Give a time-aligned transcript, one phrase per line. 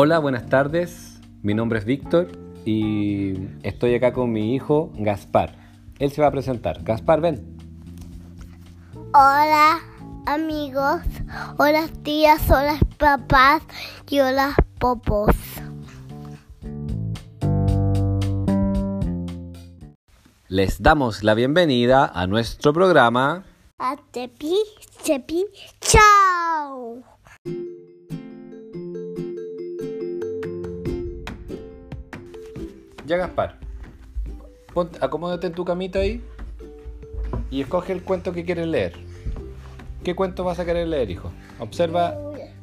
[0.00, 1.18] Hola, buenas tardes.
[1.42, 2.28] Mi nombre es Víctor
[2.64, 3.34] y
[3.64, 5.56] estoy acá con mi hijo Gaspar.
[5.98, 6.84] Él se va a presentar.
[6.84, 7.58] Gaspar, ven.
[9.12, 9.80] Hola
[10.24, 11.02] amigos,
[11.56, 13.64] hola tías, hola papás
[14.08, 15.34] y hola popos.
[20.46, 23.42] Les damos la bienvenida a nuestro programa.
[23.80, 24.54] A tepi,
[25.04, 25.44] tepi,
[25.80, 27.02] chao.
[33.08, 33.58] Ya, Gaspar.
[35.00, 36.22] Acomódate en tu camita ahí
[37.50, 38.92] y escoge el cuento que quieres leer.
[40.04, 41.32] ¿Qué cuento vas a querer leer, hijo?
[41.58, 42.16] Observa,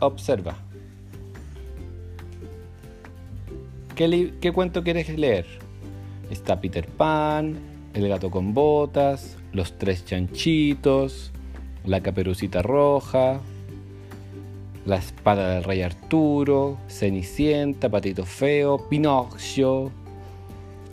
[0.00, 0.56] observa.
[3.94, 5.44] ¿Qué, li- qué cuento quieres leer?
[6.30, 7.58] Está Peter Pan,
[7.94, 11.32] El gato con botas, Los tres chanchitos,
[11.84, 13.40] La caperucita roja,
[14.86, 19.90] La espada del rey Arturo, Cenicienta, Patito Feo, Pinocchio,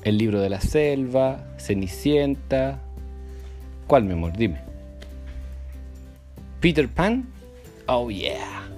[0.06, 2.80] El libro de la selva, Cenicienta.
[3.88, 4.38] ¿Cuál, mi amor?
[4.38, 4.62] Dime.
[6.62, 7.28] Peter Pan?
[7.88, 8.70] Oh yeah.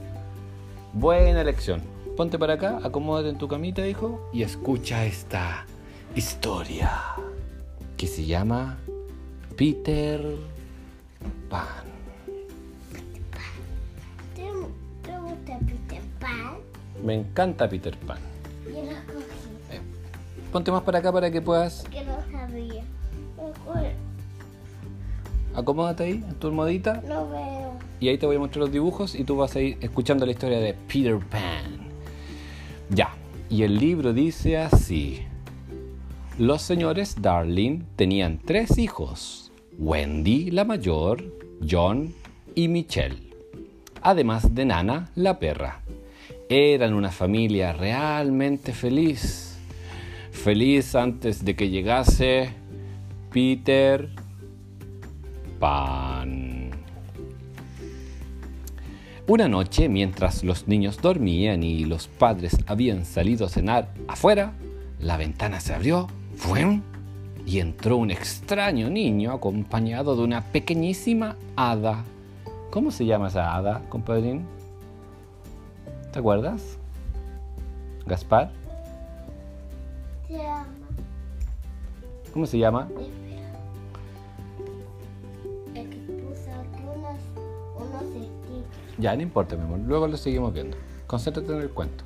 [0.93, 1.81] Buena elección.
[2.15, 5.65] Ponte para acá, acomódate en tu camita, hijo, y escucha esta
[6.15, 6.93] historia
[7.97, 8.77] que se llama
[9.57, 10.21] Peter
[11.49, 11.83] Pan.
[14.33, 14.43] ¿Te,
[15.03, 16.55] te gusta Peter Pan?
[17.03, 18.36] Me encanta Peter Pan.
[20.57, 21.83] Ponte más para acá para que puedas.
[21.91, 22.83] que no sabía.
[25.53, 27.73] Acomódate ahí en tu almohadita No veo.
[27.99, 30.31] y ahí te voy a mostrar los dibujos y tú vas a ir escuchando la
[30.31, 31.77] historia de Peter Pan.
[32.89, 33.11] Ya,
[33.51, 35.27] y el libro dice así.
[36.39, 41.23] Los señores Darling tenían tres hijos, Wendy la mayor,
[41.69, 42.15] John
[42.55, 43.31] y Michelle,
[44.01, 45.83] además de Nana la perra.
[46.49, 49.46] Eran una familia realmente feliz.
[50.43, 52.51] Feliz antes de que llegase
[53.33, 54.07] Peter
[55.59, 56.71] Pan.
[59.27, 64.53] Una noche, mientras los niños dormían y los padres habían salido a cenar afuera,
[64.99, 66.81] la ventana se abrió ¡fuem!
[67.45, 72.05] y entró un extraño niño acompañado de una pequeñísima hada.
[72.69, 74.45] ¿Cómo se llama esa hada, compadrín?
[76.13, 76.77] ¿Te acuerdas?
[78.05, 78.66] ¿Gaspar?
[80.27, 80.67] Se llama.
[82.33, 82.89] ¿Cómo se llama?
[85.73, 87.19] El que puso aquí unos,
[87.77, 88.97] unos stickers.
[88.97, 89.79] Ya, no importa, mi amor.
[89.79, 90.75] Luego lo seguimos viendo.
[91.07, 92.03] Concéntrate en el cuento.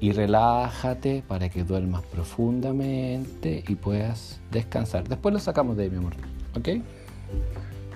[0.00, 5.08] Y relájate para que duermas profundamente y puedas descansar.
[5.08, 6.14] Después lo sacamos de ahí, mi amor.
[6.56, 6.68] ¿Ok?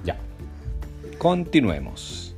[0.04, 0.16] Ya.
[1.18, 2.36] Continuemos.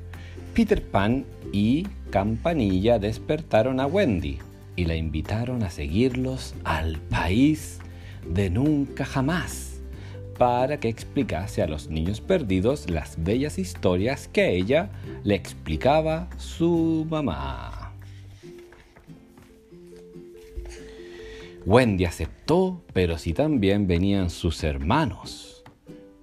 [0.54, 4.38] Peter Pan y Campanilla despertaron a Wendy
[4.78, 7.80] y la invitaron a seguirlos al país
[8.24, 9.80] de nunca jamás
[10.38, 14.90] para que explicase a los niños perdidos las bellas historias que ella
[15.24, 17.92] le explicaba su mamá.
[21.66, 25.64] Wendy aceptó, pero si también venían sus hermanos.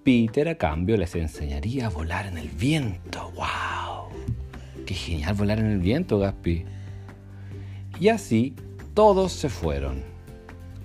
[0.05, 3.33] Peter a cambio les enseñaría a volar en el viento.
[3.35, 4.85] ¡Wow!
[4.85, 6.63] ¡Qué genial volar en el viento, Gaspi!
[7.99, 8.53] Y así
[8.93, 10.03] todos se fueron.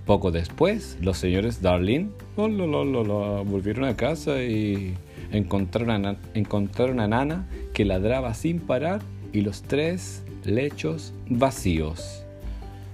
[0.06, 4.94] Poco después, los señores Darling oh, la, la, la, la, volvieron a casa y
[5.31, 12.25] encontraron a, encontraron a Nana que ladraba sin parar y los tres lechos vacíos.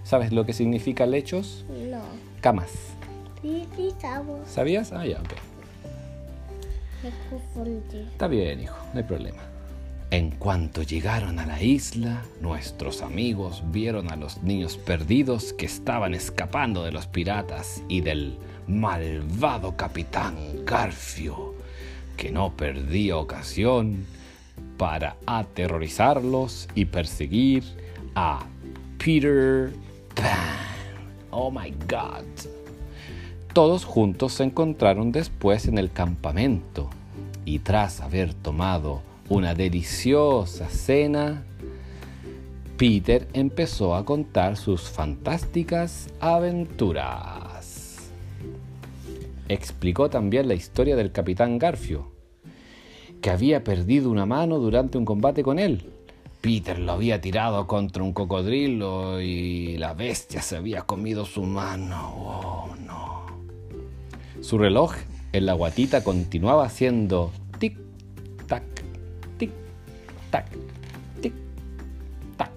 [0.05, 1.65] ¿Sabes lo que significa lechos?
[1.91, 2.03] No.
[2.41, 2.73] Camas.
[3.43, 3.95] Sí, sí.
[4.47, 4.93] ¿Sabías?
[4.93, 5.33] Ah, ya, ok.
[7.03, 8.01] Me confundí.
[8.13, 9.43] Está bien, hijo, no hay problema.
[10.11, 16.15] En cuanto llegaron a la isla, nuestros amigos vieron a los niños perdidos que estaban
[16.15, 21.55] escapando de los piratas y del malvado capitán Garfio,
[22.17, 24.07] que no perdía ocasión
[24.79, 27.65] para aterrorizarlos y perseguir
[28.15, 28.47] a
[28.99, 29.73] Peter
[30.15, 30.57] Pan.
[31.33, 32.25] Oh my God.
[33.53, 36.91] Todos juntos se encontraron después en el campamento
[37.45, 41.45] y tras haber tomado una deliciosa cena,
[42.77, 48.11] Peter empezó a contar sus fantásticas aventuras.
[49.49, 52.11] Explicó también la historia del capitán Garfio,
[53.21, 55.91] que había perdido una mano durante un combate con él.
[56.41, 62.15] Peter lo había tirado contra un cocodrilo y la bestia se había comido su mano.
[62.15, 63.27] Oh, no.
[64.41, 64.95] Su reloj
[65.33, 67.33] en la guatita continuaba haciendo
[70.45, 71.33] tic-tac, tic-tac,
[72.37, 72.51] tic-tac.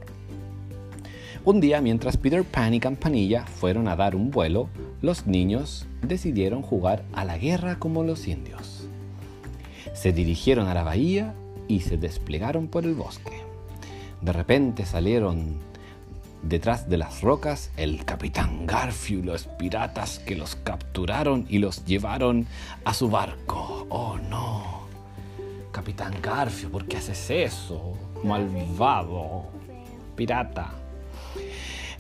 [1.46, 4.70] Un día, mientras Peter Pan y Campanilla fueron a dar un vuelo,
[5.02, 8.88] los niños decidieron jugar a la guerra como los indios.
[9.94, 11.34] Se dirigieron a la bahía
[11.68, 13.42] y se desplegaron por el bosque.
[14.22, 15.58] De repente salieron
[16.42, 22.48] detrás de las rocas el capitán Garfield los piratas que los capturaron y los llevaron
[22.86, 23.88] a su barco.
[23.90, 24.79] Oh no,
[25.72, 27.94] capitán Garfield, ¿por qué haces eso?
[28.24, 29.46] Malvado,
[30.16, 30.74] pirata.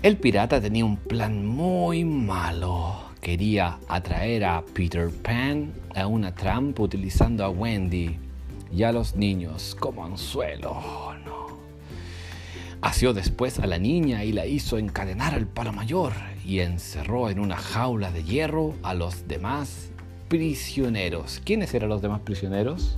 [0.01, 3.09] El pirata tenía un plan muy malo.
[3.21, 8.17] Quería atraer a Peter Pan a una trampa utilizando a Wendy
[8.71, 10.81] y a los niños como anzuelo.
[11.25, 11.49] No.
[12.81, 16.13] Asió después a la niña y la hizo encadenar al palo mayor
[16.45, 19.91] y encerró en una jaula de hierro a los demás
[20.29, 21.41] prisioneros.
[21.43, 22.97] ¿Quiénes eran los demás prisioneros?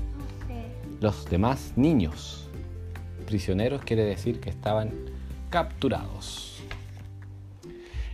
[1.01, 2.47] Los demás niños.
[3.25, 4.91] Prisioneros quiere decir que estaban
[5.49, 6.61] capturados.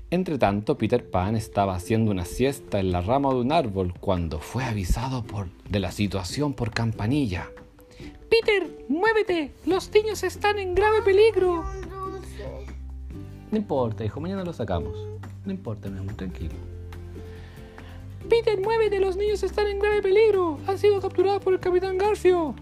[0.10, 4.39] Entre tanto, Peter Pan estaba haciendo una siesta en la rama de un árbol cuando
[4.39, 7.50] fue avisado por, de la situación por Campanilla.
[8.30, 11.66] Peter, muévete, los niños están en grave peligro.
[13.51, 14.98] No importa, hijo, mañana lo sacamos.
[15.44, 16.56] No importa, mi amor, tranquilo.
[18.30, 20.57] Peter, muévete, los niños están en grave peligro.
[20.68, 22.56] Han sido capturados por el capitán Garfio.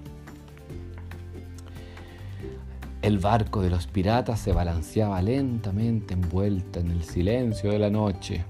[3.05, 8.43] El barco de los piratas se balanceaba lentamente envuelta en el silencio de la noche.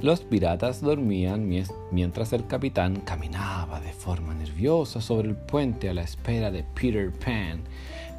[0.00, 1.46] Los piratas dormían
[1.90, 7.12] mientras el capitán caminaba de forma nerviosa sobre el puente a la espera de Peter
[7.12, 7.60] Pan,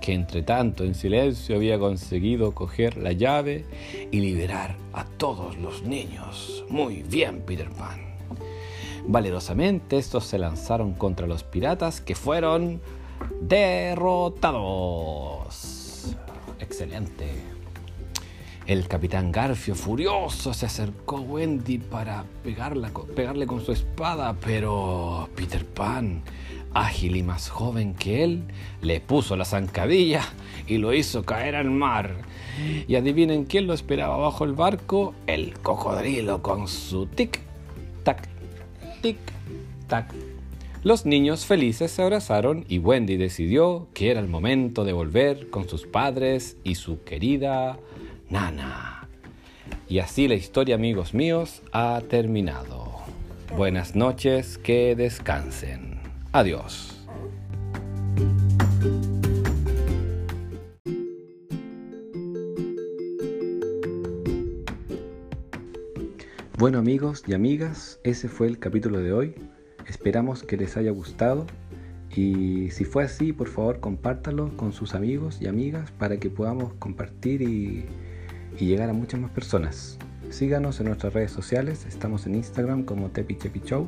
[0.02, 3.66] que entre tanto en silencio había conseguido coger la llave
[4.12, 6.64] y liberar a todos los niños.
[6.70, 8.02] Muy bien, Peter Pan.
[9.08, 12.82] Valerosamente estos se lanzaron contra los piratas que fueron
[13.42, 14.96] derrotados.
[16.60, 17.56] Excelente.
[18.68, 25.64] El capitán Garfio, furioso, se acercó a Wendy para pegarle con su espada, pero Peter
[25.64, 26.24] Pan,
[26.74, 28.44] ágil y más joven que él,
[28.82, 30.24] le puso la zancadilla
[30.66, 32.16] y lo hizo caer al mar.
[32.88, 38.28] Y adivinen quién lo esperaba bajo el barco, el cocodrilo con su tic-tac,
[39.04, 40.08] tic-tac
[40.86, 45.68] los niños felices se abrazaron y Wendy decidió que era el momento de volver con
[45.68, 47.80] sus padres y su querida
[48.30, 49.10] Nana.
[49.90, 53.00] Y así la historia, amigos míos, ha terminado.
[53.58, 56.02] Buenas noches, que descansen.
[56.32, 56.96] Adiós.
[66.60, 69.36] Bueno amigos y amigas, ese fue el capítulo de hoy.
[69.88, 71.46] Esperamos que les haya gustado
[72.16, 76.74] y si fue así, por favor compártalo con sus amigos y amigas para que podamos
[76.80, 77.86] compartir y,
[78.58, 79.98] llegar a muchas más personas.
[80.30, 83.88] Síganos en nuestras redes sociales, estamos en Instagram como Tepi Show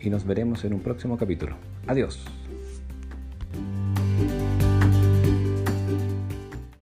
[0.00, 1.56] y nos veremos en un próximo capítulo.
[1.86, 2.39] Adiós.